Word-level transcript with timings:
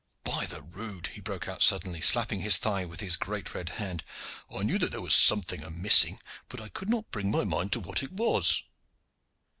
"By 0.23 0.47
the 0.47 0.63
rood!" 0.63 1.09
he 1.13 1.21
broke 1.21 1.47
out 1.47 1.61
suddenly, 1.61 2.01
slapping 2.01 2.39
his 2.39 2.57
thigh 2.57 2.85
with 2.85 3.01
his 3.01 3.15
great 3.15 3.53
red 3.53 3.69
hand, 3.77 4.03
"I 4.49 4.63
knew 4.63 4.79
that 4.79 4.91
there 4.91 4.99
was 4.99 5.13
something 5.13 5.61
a 5.63 5.69
missing, 5.69 6.19
but 6.49 6.59
I 6.59 6.69
could 6.69 6.89
not 6.89 7.11
bring 7.11 7.31
to 7.31 7.37
my 7.37 7.43
mind 7.43 7.75
what 7.75 8.01
it 8.01 8.11
was." 8.11 8.63